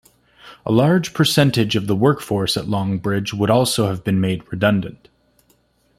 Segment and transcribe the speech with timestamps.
[0.65, 5.09] A large percentage of the workforce at Longbridge would also have been made redundant.